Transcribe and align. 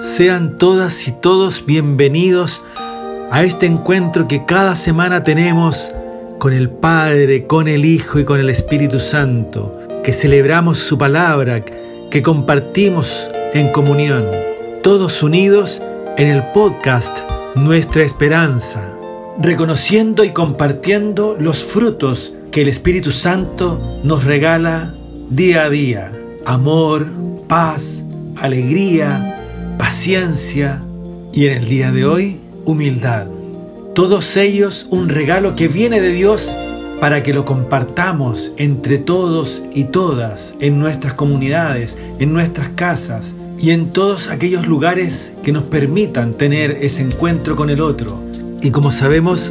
Sean 0.00 0.56
todas 0.56 1.06
y 1.08 1.12
todos 1.12 1.66
bienvenidos 1.66 2.62
a 3.30 3.44
este 3.44 3.66
encuentro 3.66 4.26
que 4.26 4.46
cada 4.46 4.74
semana 4.74 5.24
tenemos 5.24 5.94
con 6.38 6.54
el 6.54 6.70
Padre, 6.70 7.46
con 7.46 7.68
el 7.68 7.84
Hijo 7.84 8.18
y 8.18 8.24
con 8.24 8.40
el 8.40 8.48
Espíritu 8.48 8.98
Santo, 8.98 9.78
que 10.02 10.14
celebramos 10.14 10.78
su 10.78 10.96
palabra, 10.96 11.62
que 12.10 12.22
compartimos 12.22 13.28
en 13.52 13.72
comunión, 13.72 14.24
todos 14.82 15.22
unidos 15.22 15.82
en 16.16 16.28
el 16.28 16.44
podcast 16.54 17.18
Nuestra 17.54 18.02
Esperanza, 18.02 18.80
reconociendo 19.38 20.24
y 20.24 20.30
compartiendo 20.30 21.36
los 21.38 21.62
frutos 21.62 22.32
que 22.50 22.62
el 22.62 22.68
Espíritu 22.68 23.12
Santo 23.12 23.78
nos 24.02 24.24
regala 24.24 24.94
día 25.28 25.64
a 25.64 25.68
día. 25.68 26.10
Amor, 26.46 27.06
paz, 27.48 28.02
alegría, 28.40 29.36
paciencia 29.80 30.78
y 31.32 31.46
en 31.46 31.52
el 31.54 31.64
día 31.64 31.90
de 31.90 32.04
hoy, 32.04 32.36
humildad. 32.66 33.28
Todos 33.94 34.36
ellos 34.36 34.86
un 34.90 35.08
regalo 35.08 35.56
que 35.56 35.68
viene 35.68 36.02
de 36.02 36.12
Dios 36.12 36.54
para 37.00 37.22
que 37.22 37.32
lo 37.32 37.46
compartamos 37.46 38.52
entre 38.58 38.98
todos 38.98 39.62
y 39.72 39.84
todas 39.84 40.54
en 40.60 40.78
nuestras 40.78 41.14
comunidades, 41.14 41.96
en 42.18 42.34
nuestras 42.34 42.68
casas 42.68 43.36
y 43.58 43.70
en 43.70 43.90
todos 43.90 44.28
aquellos 44.28 44.66
lugares 44.66 45.32
que 45.42 45.50
nos 45.50 45.62
permitan 45.62 46.34
tener 46.34 46.72
ese 46.82 47.00
encuentro 47.00 47.56
con 47.56 47.70
el 47.70 47.80
otro. 47.80 48.22
Y 48.60 48.72
como 48.72 48.92
sabemos 48.92 49.50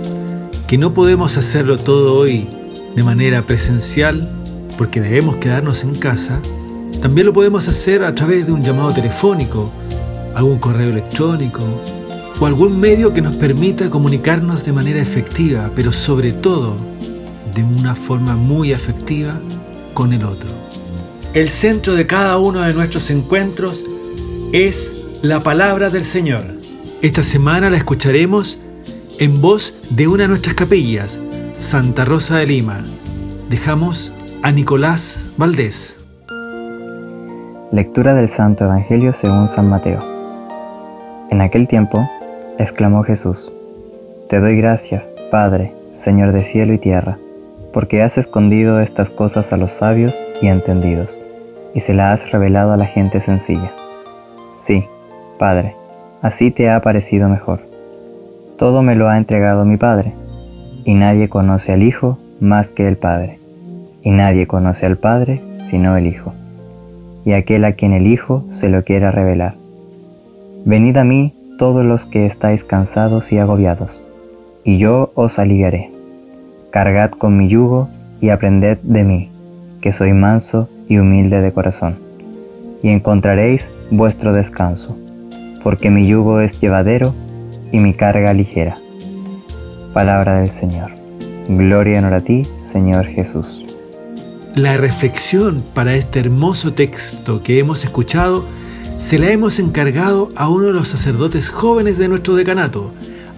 que 0.68 0.78
no 0.78 0.94
podemos 0.94 1.40
hacerlo 1.40 1.76
todo 1.78 2.14
hoy 2.14 2.48
de 2.96 3.04
manera 3.04 3.42
presencial, 3.48 4.30
porque 4.78 5.02
debemos 5.02 5.38
quedarnos 5.38 5.84
en 5.84 5.96
casa, 5.96 6.40
también 7.02 7.26
lo 7.26 7.34
podemos 7.34 7.68
hacer 7.68 8.04
a 8.04 8.14
través 8.14 8.46
de 8.46 8.52
un 8.52 8.64
llamado 8.64 8.94
telefónico 8.94 9.72
algún 10.40 10.58
correo 10.58 10.90
electrónico 10.90 11.60
o 12.40 12.46
algún 12.46 12.80
medio 12.80 13.14
que 13.14 13.22
nos 13.22 13.36
permita 13.36 13.90
comunicarnos 13.90 14.64
de 14.64 14.72
manera 14.72 15.02
efectiva, 15.02 15.70
pero 15.76 15.92
sobre 15.92 16.32
todo 16.32 16.78
de 17.54 17.62
una 17.62 17.94
forma 17.94 18.38
muy 18.38 18.72
afectiva 18.72 19.38
con 19.94 20.14
el 20.14 20.24
otro. 20.24 20.50
El 21.34 21.50
centro 21.50 21.94
de 21.94 22.08
cada 22.08 22.38
uno 22.38 22.62
de 22.62 22.74
nuestros 22.74 23.10
encuentros 23.10 23.86
es 24.54 24.96
la 25.22 25.42
palabra 25.42 25.90
del 25.90 26.06
Señor. 26.06 26.46
Esta 27.02 27.22
semana 27.22 27.70
la 27.70 27.76
escucharemos 27.76 28.60
en 29.20 29.42
voz 29.42 29.76
de 29.90 30.08
una 30.08 30.24
de 30.24 30.30
nuestras 30.30 30.56
capillas, 30.56 31.20
Santa 31.60 32.06
Rosa 32.06 32.38
de 32.38 32.48
Lima. 32.48 32.86
Dejamos 33.50 34.14
a 34.42 34.54
Nicolás 34.54 35.32
Valdés. 35.36 35.98
Lectura 37.74 38.14
del 38.14 38.30
Santo 38.30 38.64
Evangelio 38.64 39.14
según 39.14 39.50
San 39.50 39.70
Mateo. 39.70 40.19
En 41.30 41.42
aquel 41.42 41.68
tiempo, 41.68 42.10
exclamó 42.58 43.04
Jesús, 43.04 43.52
Te 44.30 44.40
doy 44.40 44.58
gracias, 44.58 45.14
Padre, 45.30 45.72
Señor 45.94 46.32
de 46.32 46.44
cielo 46.44 46.74
y 46.74 46.80
tierra, 46.80 47.20
porque 47.72 48.02
has 48.02 48.18
escondido 48.18 48.80
estas 48.80 49.12
cosas 49.12 49.54
a 49.54 49.58
los 49.58 49.72
sabios 49.72 50.20
y 50.42 50.48
entendidos, 50.48 51.20
y 51.76 51.82
se 51.82 51.94
las 51.94 52.24
has 52.24 52.32
revelado 52.32 52.74
a 52.74 52.78
la 52.78 52.86
gente 52.86 53.22
sencilla. 53.22 53.72
Sí, 54.56 54.86
Padre, 55.38 55.76
así 56.24 56.50
te 56.50 56.70
ha 56.72 56.82
parecido 56.82 57.30
mejor. 57.30 57.62
Todo 58.58 58.82
me 58.82 58.96
lo 58.96 59.08
ha 59.08 59.18
entregado 59.18 59.66
mi 59.66 59.78
Padre, 59.78 60.14
y 60.84 60.96
nadie 60.96 61.30
conoce 61.30 61.74
al 61.74 61.84
Hijo 61.84 62.18
más 62.40 62.72
que 62.72 62.88
el 62.88 62.98
Padre, 62.98 63.38
y 64.02 64.10
nadie 64.10 64.48
conoce 64.48 64.88
al 64.88 64.98
Padre 64.98 65.44
sino 65.60 65.96
el 65.96 66.08
Hijo, 66.08 66.34
y 67.24 67.34
aquel 67.34 67.66
a 67.66 67.74
quien 67.74 67.94
el 67.94 68.08
Hijo 68.08 68.46
se 68.50 68.70
lo 68.70 68.84
quiera 68.84 69.12
revelar. 69.12 69.54
Venid 70.70 70.98
a 70.98 71.04
mí 71.04 71.34
todos 71.58 71.84
los 71.84 72.06
que 72.06 72.28
estáis 72.28 72.64
cansados 72.64 73.32
y 73.32 73.40
agobiados, 73.40 74.04
y 74.64 74.78
yo 74.78 75.12
os 75.16 75.40
aliviaré. 75.40 75.90
Cargad 76.70 77.10
con 77.10 77.36
mi 77.40 77.50
yugo 77.50 77.90
y 78.22 78.30
aprended 78.30 78.78
de 78.84 79.04
mí, 79.04 79.32
que 79.82 79.94
soy 79.94 80.14
manso 80.14 80.70
y 80.88 81.00
humilde 81.00 81.42
de 81.42 81.52
corazón, 81.52 81.96
y 82.84 82.90
encontraréis 82.90 83.72
vuestro 83.90 84.32
descanso, 84.32 84.96
porque 85.64 85.90
mi 85.90 86.06
yugo 86.06 86.40
es 86.40 86.62
llevadero 86.62 87.16
y 87.72 87.80
mi 87.80 87.96
carga 87.96 88.32
ligera. 88.34 88.78
Palabra 89.92 90.40
del 90.40 90.52
Señor. 90.52 90.92
Gloria 91.48 91.98
honor 91.98 92.14
a 92.14 92.22
ti, 92.22 92.46
Señor 92.60 93.08
Jesús. 93.08 93.66
La 94.54 94.78
reflexión 94.78 95.64
para 95.74 95.96
este 95.96 96.20
hermoso 96.20 96.74
texto 96.74 97.42
que 97.42 97.58
hemos 97.58 97.84
escuchado 97.84 98.46
se 99.00 99.18
la 99.18 99.32
hemos 99.32 99.60
encargado 99.60 100.28
a 100.36 100.50
uno 100.50 100.66
de 100.66 100.74
los 100.74 100.90
sacerdotes 100.90 101.50
jóvenes 101.50 101.98
de 101.98 102.10
nuestro 102.10 102.36
decanato, 102.36 102.92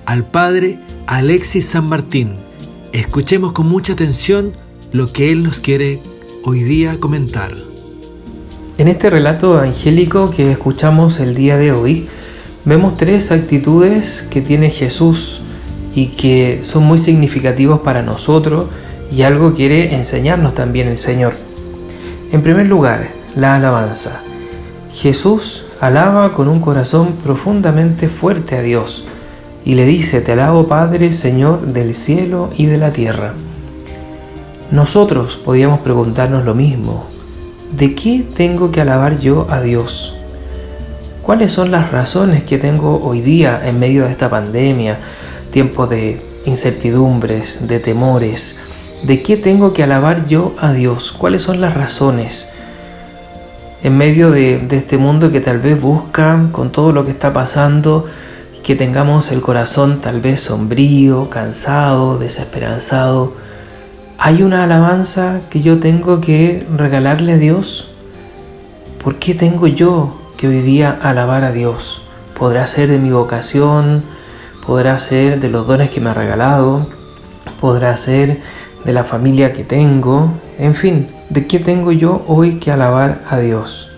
al 0.08 0.26
padre 0.26 0.80
Alexis 1.06 1.68
San 1.68 1.88
Martín. 1.88 2.34
Escuchemos 2.94 3.52
con 3.52 3.70
mucha 3.70 3.94
atención 3.94 4.54
lo 4.92 5.14
que 5.14 5.32
él 5.32 5.44
nos 5.44 5.60
quiere 5.60 6.00
hoy 6.44 6.64
día 6.64 7.00
comentar. 7.00 7.52
En 8.80 8.88
este 8.88 9.12
relato 9.12 9.54
evangélico 9.54 10.32
que 10.32 10.52
escuchamos 10.52 11.20
el 11.20 11.36
día 11.36 11.58
de 11.58 11.72
hoy, 11.72 12.08
vemos 12.66 12.98
tres 12.98 13.32
actitudes 13.32 14.26
que 14.32 14.42
tiene 14.42 14.72
Jesús 14.72 15.44
y 15.94 16.08
que 16.08 16.62
son 16.64 16.86
muy 16.86 16.98
significativos 16.98 17.82
para 17.82 18.02
nosotros 18.02 18.66
y 19.16 19.22
algo 19.22 19.54
quiere 19.54 19.94
enseñarnos 19.94 20.56
también 20.56 20.88
el 20.88 20.98
Señor. 20.98 21.36
En 22.32 22.42
primer 22.42 22.68
lugar, 22.68 23.12
la 23.36 23.58
alabanza. 23.58 24.24
Jesús 24.94 25.66
alaba 25.80 26.34
con 26.34 26.48
un 26.48 26.60
corazón 26.60 27.14
profundamente 27.24 28.08
fuerte 28.08 28.58
a 28.58 28.62
Dios 28.62 29.06
y 29.64 29.76
le 29.76 29.86
dice, 29.86 30.22
te 30.22 30.34
alabo 30.34 30.68
Padre, 30.68 31.14
Señor 31.14 31.68
del 31.68 31.96
cielo 31.96 32.50
y 32.58 32.66
de 32.66 32.78
la 32.78 32.92
tierra. 32.92 33.34
Nosotros 34.70 35.38
podíamos 35.38 35.80
preguntarnos 35.80 36.46
lo 36.46 36.56
mismo, 36.56 37.06
¿de 37.72 37.96
qué 37.96 38.26
tengo 38.36 38.72
que 38.72 38.82
alabar 38.82 39.20
yo 39.20 39.48
a 39.50 39.62
Dios? 39.62 40.16
¿Cuáles 41.22 41.52
son 41.52 41.72
las 41.72 41.92
razones 41.92 42.44
que 42.44 42.58
tengo 42.58 43.02
hoy 43.04 43.22
día 43.22 43.62
en 43.66 43.80
medio 43.80 44.06
de 44.06 44.12
esta 44.12 44.30
pandemia, 44.30 44.98
tiempo 45.52 45.88
de 45.88 46.20
incertidumbres, 46.46 47.68
de 47.68 47.80
temores? 47.80 48.58
¿De 49.04 49.22
qué 49.22 49.38
tengo 49.38 49.74
que 49.74 49.84
alabar 49.84 50.28
yo 50.28 50.54
a 50.60 50.74
Dios? 50.74 51.12
¿Cuáles 51.12 51.44
son 51.44 51.62
las 51.62 51.76
razones? 51.76 52.50
En 53.84 53.98
medio 53.98 54.30
de, 54.32 54.56
este 54.72 54.98
mundo 54.98 55.32
que 55.32 55.42
tal 55.42 55.60
vez 55.60 55.80
busca 55.80 56.48
con 56.52 56.72
todo 56.72 56.92
lo 56.92 57.04
que 57.04 57.12
está 57.12 57.34
pasando, 57.34 58.06
que 58.64 58.76
tengamos 58.76 59.32
el 59.32 59.42
corazón 59.42 60.02
tal 60.02 60.22
vez 60.22 60.42
sombrío, 60.42 61.30
cansado, 61.30 62.20
desesperanzado. 62.20 63.34
¿Hay 64.20 64.44
una 64.44 64.66
alabanza 64.66 65.42
que 65.50 65.62
yo 65.62 65.80
tengo 65.80 66.22
que 66.22 66.66
regalarle 66.78 67.34
a 67.34 67.38
Dios? 67.38 67.90
¿Por 69.04 69.16
qué 69.16 69.34
tengo 69.34 69.66
yo 69.66 70.16
que 70.38 70.48
hoy 70.48 70.62
día 70.62 71.00
alabar 71.02 71.44
a 71.44 71.52
Dios? 71.52 72.04
Podrá 72.38 72.68
ser 72.68 72.88
de 72.88 73.00
mi 73.00 73.10
vocación, 73.10 74.04
podrá 74.66 75.00
ser 75.00 75.40
de 75.40 75.50
los 75.50 75.66
dones 75.66 75.90
que 75.90 76.00
me 76.00 76.12
ha 76.12 76.14
regalado, 76.14 76.86
podrá 77.60 77.96
ser 77.98 78.42
de 78.86 78.94
la 78.94 79.04
familia 79.04 79.54
que 79.54 79.64
tengo, 79.64 80.32
en 80.62 80.76
fin, 80.76 81.08
¿de 81.32 81.48
qué 81.48 81.58
tengo 81.58 81.92
yo 81.92 82.24
hoy 82.28 82.60
que 82.60 82.72
alabar 82.72 83.20
a 83.28 83.40
Dios? 83.40 83.92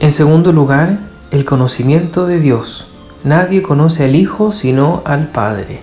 En 0.00 0.12
segundo 0.12 0.52
lugar, 0.52 0.98
el 1.30 1.46
conocimiento 1.46 2.26
de 2.26 2.40
Dios. 2.40 2.86
Nadie 3.24 3.62
conoce 3.62 4.04
al 4.04 4.14
Hijo 4.14 4.52
sino 4.52 5.00
al 5.06 5.28
Padre. 5.28 5.80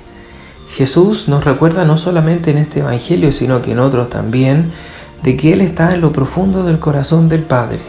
Jesús 0.70 1.28
nos 1.28 1.44
recuerda 1.44 1.86
no 1.86 1.98
solamente 1.98 2.52
en 2.52 2.59
este 2.59 2.81
Evangelio, 2.81 3.31
sino 3.31 3.64
que 3.64 3.72
en 3.72 3.80
otros 3.80 4.12
también, 4.12 4.72
de 5.24 5.38
que 5.38 5.54
Él 5.54 5.62
está 5.62 5.96
en 5.96 6.02
lo 6.02 6.12
profundo 6.12 6.64
del 6.64 6.78
corazón 6.78 7.30
del 7.30 7.42
Padre. 7.42 7.80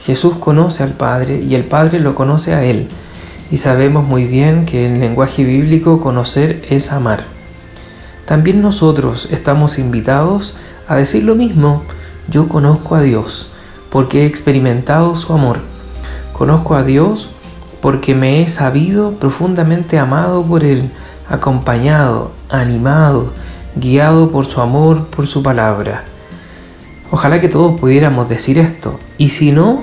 Jesús 0.00 0.34
conoce 0.40 0.82
al 0.82 0.94
Padre 0.94 1.40
y 1.40 1.54
el 1.54 1.66
Padre 1.66 2.00
lo 2.00 2.16
conoce 2.16 2.52
a 2.52 2.64
Él. 2.64 2.88
Y 3.52 3.58
sabemos 3.58 4.04
muy 4.04 4.24
bien 4.24 4.66
que 4.66 4.86
en 4.86 4.94
el 4.94 5.00
lenguaje 5.02 5.44
bíblico 5.44 6.00
conocer 6.00 6.64
es 6.68 6.90
amar. 6.90 7.41
También 8.32 8.62
nosotros 8.62 9.28
estamos 9.30 9.78
invitados 9.78 10.54
a 10.88 10.96
decir 10.96 11.22
lo 11.22 11.34
mismo. 11.34 11.82
Yo 12.28 12.48
conozco 12.48 12.94
a 12.94 13.02
Dios 13.02 13.50
porque 13.90 14.22
he 14.22 14.26
experimentado 14.26 15.14
su 15.16 15.34
amor. 15.34 15.58
Conozco 16.32 16.74
a 16.74 16.82
Dios 16.82 17.28
porque 17.82 18.14
me 18.14 18.40
he 18.40 18.48
sabido 18.48 19.10
profundamente 19.16 19.98
amado 19.98 20.42
por 20.46 20.64
Él, 20.64 20.90
acompañado, 21.28 22.32
animado, 22.48 23.34
guiado 23.76 24.30
por 24.30 24.46
su 24.46 24.62
amor, 24.62 25.08
por 25.08 25.26
su 25.26 25.42
palabra. 25.42 26.02
Ojalá 27.10 27.38
que 27.38 27.50
todos 27.50 27.78
pudiéramos 27.78 28.30
decir 28.30 28.58
esto. 28.58 28.98
Y 29.18 29.28
si 29.28 29.52
no, 29.52 29.82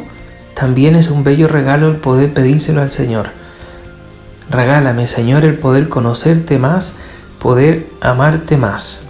también 0.55 0.95
es 0.95 1.11
un 1.11 1.23
bello 1.23 1.47
regalo 1.47 1.87
el 1.87 1.97
poder 1.97 2.33
pedírselo 2.33 2.81
al 2.81 2.89
Señor. 2.89 3.27
Regálame, 4.49 5.05
Señor, 5.05 5.45
el 5.45 5.59
poder 5.59 5.87
conocerte 5.87 6.57
más 6.57 6.95
poder 7.39 7.87
amarte 8.01 8.57
más. 8.57 9.03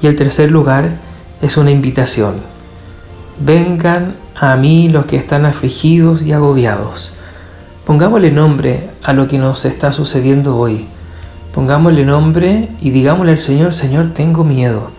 Y 0.00 0.06
el 0.06 0.16
tercer 0.16 0.50
lugar 0.50 0.90
es 1.40 1.56
una 1.56 1.70
invitación. 1.70 2.34
Vengan 3.38 4.14
a 4.34 4.56
mí 4.56 4.88
los 4.88 5.06
que 5.06 5.16
están 5.16 5.46
afligidos 5.46 6.22
y 6.22 6.32
agobiados. 6.32 7.12
Pongámosle 7.84 8.30
nombre 8.30 8.88
a 9.02 9.12
lo 9.12 9.28
que 9.28 9.38
nos 9.38 9.64
está 9.64 9.92
sucediendo 9.92 10.56
hoy. 10.56 10.86
Pongámosle 11.54 12.04
nombre 12.04 12.68
y 12.80 12.90
digámosle 12.90 13.32
al 13.32 13.38
Señor, 13.38 13.74
Señor, 13.74 14.12
tengo 14.14 14.42
miedo. 14.42 14.90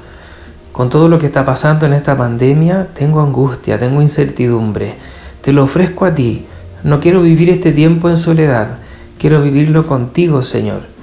Con 0.72 0.90
todo 0.90 1.08
lo 1.08 1.18
que 1.18 1.26
está 1.26 1.44
pasando 1.44 1.86
en 1.86 1.94
esta 1.94 2.16
pandemia, 2.16 2.90
tengo 2.94 3.22
angustia, 3.22 3.80
tengo 3.80 4.02
incertidumbre. 4.02 4.96
Te 5.42 5.54
lo 5.54 5.64
ofrezco 5.64 6.06
a 6.06 6.14
ti. 6.14 6.46
No 6.84 7.00
quiero 7.00 7.22
vivir 7.22 7.50
este 7.50 7.72
tiempo 7.72 8.10
en 8.10 8.18
soledad. 8.18 8.78
Quiero 9.18 9.42
vivirlo 9.42 9.88
contigo, 9.88 10.44
Señor. 10.44 10.95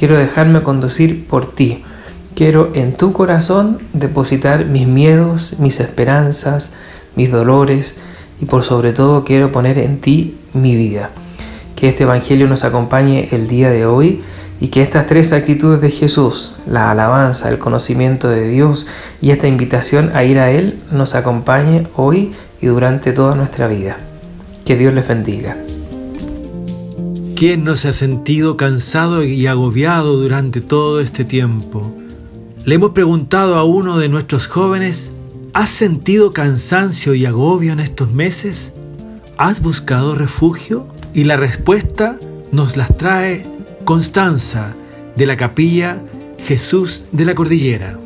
Quiero 0.00 0.16
dejarme 0.16 0.62
conducir 0.62 1.26
por 1.26 1.54
ti. 1.54 1.84
Quiero 2.34 2.70
en 2.72 2.94
tu 2.94 3.12
corazón 3.12 3.80
depositar 3.92 4.64
mis 4.64 4.86
miedos, 4.86 5.56
mis 5.58 5.78
esperanzas, 5.78 6.72
mis 7.16 7.30
dolores 7.30 7.96
y 8.40 8.46
por 8.46 8.62
sobre 8.62 8.94
todo 8.94 9.24
quiero 9.24 9.52
poner 9.52 9.76
en 9.76 10.00
ti 10.00 10.38
mi 10.54 10.74
vida. 10.74 11.10
Que 11.76 11.90
este 11.90 12.04
Evangelio 12.04 12.46
nos 12.46 12.64
acompañe 12.64 13.28
el 13.32 13.46
día 13.46 13.68
de 13.68 13.84
hoy 13.84 14.22
y 14.58 14.68
que 14.68 14.80
estas 14.80 15.04
tres 15.04 15.34
actitudes 15.34 15.82
de 15.82 15.90
Jesús, 15.90 16.56
la 16.66 16.90
alabanza, 16.90 17.50
el 17.50 17.58
conocimiento 17.58 18.30
de 18.30 18.48
Dios 18.48 18.86
y 19.20 19.32
esta 19.32 19.48
invitación 19.48 20.12
a 20.14 20.24
ir 20.24 20.38
a 20.38 20.50
Él, 20.50 20.78
nos 20.90 21.14
acompañe 21.14 21.88
hoy 21.94 22.32
y 22.62 22.68
durante 22.68 23.12
toda 23.12 23.34
nuestra 23.34 23.68
vida. 23.68 23.98
Que 24.64 24.76
Dios 24.76 24.94
les 24.94 25.06
bendiga. 25.06 25.58
¿Quién 27.40 27.64
no 27.64 27.74
se 27.74 27.88
ha 27.88 27.94
sentido 27.94 28.58
cansado 28.58 29.24
y 29.24 29.46
agobiado 29.46 30.18
durante 30.18 30.60
todo 30.60 31.00
este 31.00 31.24
tiempo? 31.24 31.90
Le 32.66 32.74
hemos 32.74 32.90
preguntado 32.90 33.56
a 33.56 33.64
uno 33.64 33.96
de 33.96 34.10
nuestros 34.10 34.46
jóvenes, 34.46 35.14
¿has 35.54 35.70
sentido 35.70 36.32
cansancio 36.32 37.14
y 37.14 37.24
agobio 37.24 37.72
en 37.72 37.80
estos 37.80 38.12
meses? 38.12 38.74
¿Has 39.38 39.62
buscado 39.62 40.14
refugio? 40.14 40.86
Y 41.14 41.24
la 41.24 41.38
respuesta 41.38 42.18
nos 42.52 42.76
las 42.76 42.94
trae 42.98 43.42
Constanza 43.86 44.74
de 45.16 45.24
la 45.24 45.38
capilla 45.38 45.96
Jesús 46.44 47.06
de 47.10 47.24
la 47.24 47.34
Cordillera. 47.34 47.98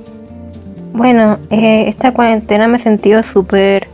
Bueno, 0.92 1.40
eh, 1.50 1.86
esta 1.88 2.14
cuarentena 2.14 2.68
me 2.68 2.76
he 2.76 2.80
sentido 2.80 3.24
súper 3.24 3.88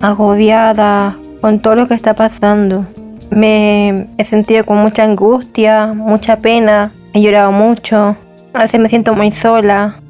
agobiada 0.00 1.18
con 1.40 1.58
todo 1.58 1.74
lo 1.74 1.88
que 1.88 1.94
está 1.94 2.14
pasando. 2.14 2.86
Me 3.30 4.06
he 4.18 4.24
sentido 4.24 4.64
con 4.64 4.78
mucha 4.78 5.04
angustia, 5.04 5.92
mucha 5.94 6.36
pena, 6.36 6.92
he 7.12 7.20
llorado 7.20 7.52
mucho, 7.52 8.16
a 8.52 8.60
veces 8.60 8.80
me 8.80 8.88
siento 8.88 9.14
muy 9.14 9.32
sola, 9.32 10.00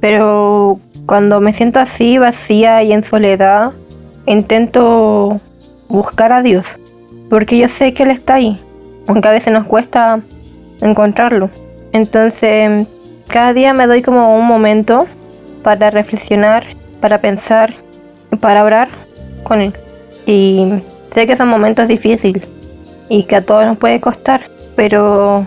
pero 0.00 0.78
cuando 1.06 1.40
me 1.40 1.52
siento 1.52 1.80
así, 1.80 2.18
vacía 2.18 2.82
y 2.82 2.92
en 2.92 3.04
soledad, 3.04 3.72
intento 4.26 5.40
buscar 5.88 6.32
a 6.32 6.42
Dios, 6.42 6.66
porque 7.28 7.58
yo 7.58 7.68
sé 7.68 7.92
que 7.94 8.04
Él 8.04 8.10
está 8.10 8.34
ahí, 8.34 8.58
aunque 9.06 9.28
a 9.28 9.32
veces 9.32 9.52
nos 9.52 9.66
cuesta 9.66 10.20
encontrarlo. 10.80 11.50
Entonces, 11.92 12.86
cada 13.28 13.52
día 13.52 13.74
me 13.74 13.86
doy 13.86 14.02
como 14.02 14.36
un 14.36 14.46
momento 14.46 15.06
para 15.62 15.90
reflexionar, 15.90 16.66
para 17.00 17.18
pensar, 17.18 17.74
para 18.40 18.64
orar 18.64 18.88
con 19.42 19.60
Él. 19.60 19.74
Y 20.26 20.72
sé 21.14 21.26
que 21.26 21.36
son 21.36 21.48
momentos 21.48 21.88
difíciles 21.88 22.44
y 23.08 23.24
que 23.24 23.36
a 23.36 23.44
todos 23.44 23.66
nos 23.66 23.78
puede 23.78 24.00
costar, 24.00 24.42
pero 24.76 25.46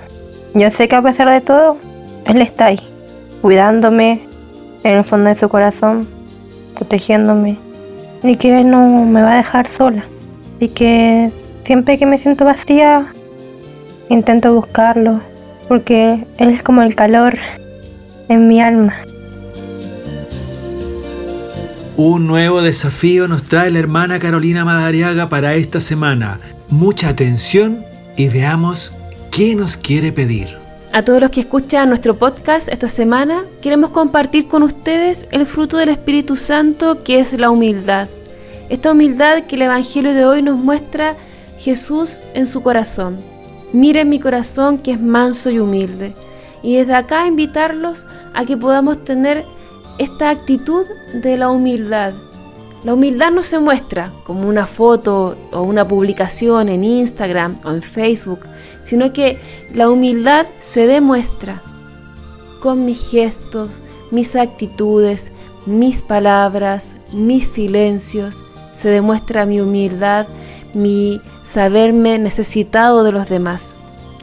yo 0.54 0.72
sé 0.72 0.88
que 0.88 0.96
a 0.96 1.02
pesar 1.02 1.30
de 1.30 1.42
todo, 1.42 1.78
Él 2.26 2.42
está 2.42 2.68
ahí, 2.68 2.80
cuidándome 3.42 4.22
en 4.84 4.98
el 4.98 5.04
fondo 5.04 5.30
de 5.30 5.40
su 5.40 5.50
corazón, 5.50 6.08
protegiéndome 6.76 7.58
y 8.24 8.38
que 8.38 8.60
Él 8.60 8.70
no 8.70 9.06
me 9.06 9.22
va 9.22 9.34
a 9.34 9.38
dejar 9.38 9.68
sola. 9.68 10.06
Y 10.60 10.70
que 10.70 11.32
siempre 11.66 11.98
que 11.98 12.06
me 12.06 12.18
siento 12.18 12.46
vacía, 12.46 13.08
intento 14.10 14.54
buscarlo, 14.54 15.20
porque 15.68 16.26
Él 16.38 16.50
es 16.50 16.64
como 16.64 16.82
el 16.82 16.96
calor 16.96 17.38
en 18.30 18.48
mi 18.48 18.62
alma. 18.62 18.94
Un 21.98 22.28
nuevo 22.28 22.62
desafío 22.62 23.30
nos 23.30 23.44
trae 23.44 23.72
la 23.72 23.80
hermana 23.80 24.20
Carolina 24.20 24.66
Madariaga 24.66 25.30
para 25.30 25.56
esta 25.56 25.80
semana. 25.80 26.42
Mucha 26.68 27.08
atención 27.08 27.86
y 28.18 28.28
veamos 28.28 28.94
qué 29.32 29.56
nos 29.56 29.78
quiere 29.78 30.12
pedir. 30.12 30.58
A 30.92 31.06
todos 31.06 31.22
los 31.22 31.32
que 31.32 31.40
escuchan 31.40 31.88
nuestro 31.88 32.18
podcast 32.18 32.68
esta 32.68 32.90
semana, 32.90 33.46
queremos 33.62 33.92
compartir 33.92 34.50
con 34.50 34.64
ustedes 34.64 35.26
el 35.32 35.46
fruto 35.46 35.78
del 35.78 35.88
Espíritu 35.88 36.36
Santo 36.36 37.02
que 37.02 37.22
es 37.22 37.32
la 37.40 37.50
humildad. 37.50 38.10
Esta 38.68 38.92
humildad 38.92 39.44
que 39.44 39.56
el 39.56 39.62
Evangelio 39.62 40.14
de 40.14 40.26
hoy 40.26 40.42
nos 40.42 40.58
muestra 40.58 41.16
Jesús 41.60 42.20
en 42.34 42.46
su 42.46 42.62
corazón. 42.62 43.16
Miren 43.72 44.10
mi 44.10 44.20
corazón 44.20 44.80
que 44.80 44.92
es 44.92 45.00
manso 45.00 45.50
y 45.50 45.60
humilde. 45.60 46.14
Y 46.62 46.76
desde 46.76 46.96
acá 46.96 47.26
invitarlos 47.26 48.06
a 48.34 48.44
que 48.44 48.58
podamos 48.58 49.02
tener 49.06 49.46
esta 49.98 50.30
actitud 50.30 50.86
de 51.14 51.38
la 51.38 51.50
humildad. 51.50 52.14
La 52.84 52.94
humildad 52.94 53.32
no 53.32 53.42
se 53.42 53.60
muestra 53.60 54.12
como 54.24 54.48
una 54.48 54.68
foto 54.68 55.36
o 55.52 55.62
una 55.64 55.88
publicación 55.88 56.70
en 56.70 56.84
Instagram 56.84 57.58
o 57.64 57.72
en 57.72 57.82
Facebook, 57.82 58.42
sino 58.82 59.12
que 59.12 59.40
la 59.74 59.90
humildad 59.90 60.46
se 60.60 60.86
demuestra 60.86 61.62
con 62.60 62.86
mis 62.86 63.10
gestos, 63.10 63.82
mis 64.12 64.36
actitudes, 64.36 65.32
mis 65.66 66.02
palabras, 66.02 66.96
mis 67.12 67.48
silencios. 67.48 68.46
Se 68.72 68.90
demuestra 68.90 69.46
mi 69.46 69.62
humildad, 69.62 70.28
mi 70.74 71.22
saberme 71.42 72.20
necesitado 72.20 73.04
de 73.04 73.12
los 73.12 73.30
demás. 73.30 73.74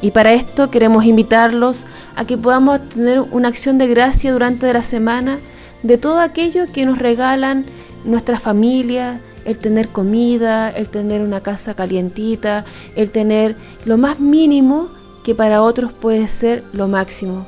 Y 0.01 0.11
para 0.11 0.35
esto 0.35 0.71
queremos 0.71 1.05
invitarlos 1.05 1.87
a 2.15 2.25
que 2.25 2.37
podamos 2.37 2.89
tener 2.89 3.21
una 3.21 3.49
acción 3.49 3.79
de 3.79 3.89
gracia 3.89 4.33
durante 4.33 4.73
la 4.73 4.83
semana 4.83 5.39
de 5.83 5.99
todo 5.99 6.21
aquello 6.21 6.67
que 6.73 6.87
nos 6.87 6.99
regalan 6.99 7.65
nuestra 8.05 8.39
familia, 8.39 9.21
el 9.45 9.59
tener 9.59 9.89
comida, 9.89 10.71
el 10.71 10.89
tener 10.89 11.23
una 11.23 11.41
casa 11.41 11.75
calientita, 11.75 12.65
el 12.97 13.11
tener 13.11 13.57
lo 13.85 13.99
más 13.99 14.21
mínimo 14.21 14.89
que 15.25 15.35
para 15.35 15.63
otros 15.63 15.93
puede 15.93 16.27
ser 16.27 16.65
lo 16.73 16.89
máximo. 16.89 17.47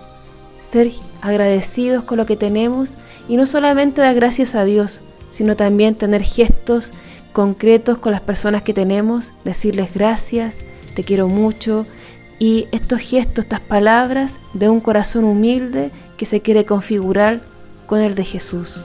Ser 0.56 0.90
agradecidos 1.20 2.04
con 2.04 2.18
lo 2.18 2.26
que 2.26 2.36
tenemos 2.36 2.96
y 3.28 3.36
no 3.36 3.46
solamente 3.46 4.00
dar 4.00 4.14
gracias 4.14 4.54
a 4.54 4.64
Dios, 4.64 5.02
sino 5.30 5.56
también 5.56 5.94
tener 5.94 6.22
gestos 6.22 6.92
concretos 7.32 7.98
con 7.98 8.12
las 8.12 8.20
personas 8.20 8.62
que 8.62 8.72
tenemos, 8.72 9.34
decirles 9.44 9.92
gracias, 9.94 10.62
te 10.94 11.02
quiero 11.02 11.26
mucho 11.26 11.86
y 12.38 12.66
estos 12.70 13.00
gestos, 13.00 13.44
estas 13.44 13.60
palabras 13.60 14.38
de 14.52 14.68
un 14.68 14.80
corazón 14.80 15.24
humilde 15.24 15.90
que 16.16 16.26
se 16.26 16.40
quiere 16.40 16.64
configurar 16.64 17.40
con 17.86 18.00
el 18.00 18.14
de 18.14 18.24
Jesús. 18.24 18.80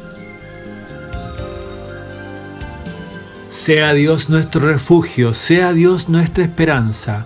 Sea 3.49 3.93
Dios 3.93 4.29
nuestro 4.29 4.61
refugio, 4.61 5.33
sea 5.33 5.73
Dios 5.73 6.07
nuestra 6.09 6.43
esperanza. 6.43 7.25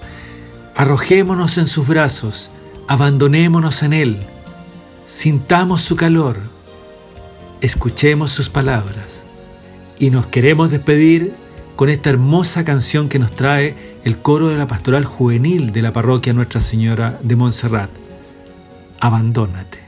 Arrojémonos 0.76 1.58
en 1.58 1.68
sus 1.68 1.88
brazos, 1.88 2.50
abandonémonos 2.88 3.84
en 3.84 3.94
Él, 3.94 4.18
sintamos 5.06 5.82
su 5.82 5.96
calor, 5.96 6.38
escuchemos 7.62 8.32
sus 8.32 8.50
palabras. 8.50 9.24
Y 10.00 10.10
nos 10.10 10.26
queremos 10.28 10.72
despedir 10.72 11.34
con 11.76 11.90
esta 11.90 12.10
hermosa 12.10 12.64
canción 12.64 13.10
que 13.10 13.20
nos 13.20 13.32
trae 13.32 13.76
el 14.04 14.18
coro 14.18 14.50
de 14.50 14.58
la 14.58 14.68
pastoral 14.68 15.06
juvenil 15.06 15.72
de 15.72 15.82
la 15.82 15.94
parroquia 15.94 16.34
Nuestra 16.34 16.62
Señora 16.62 17.20
de 17.22 17.36
Montserrat. 17.36 17.90
Abandónate. 19.00 19.83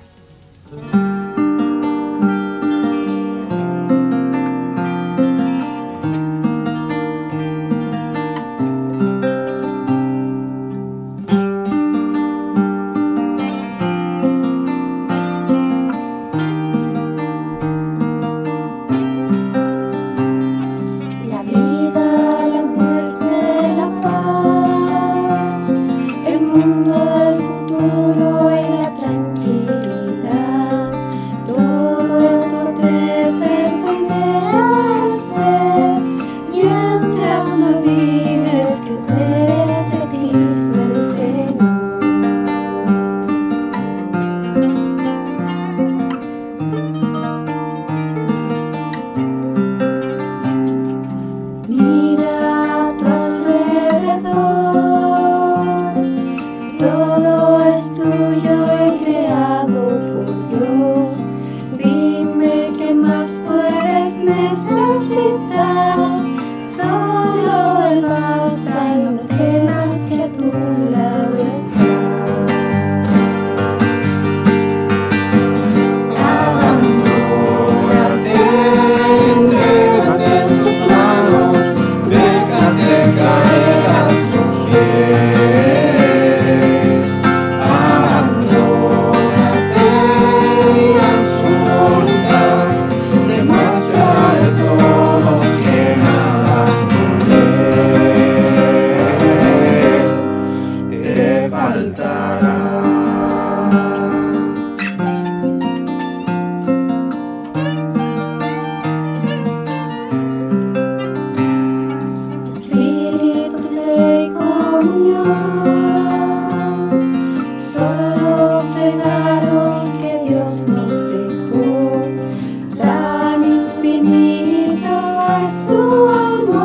one 125.88 126.46
more. 126.48 126.65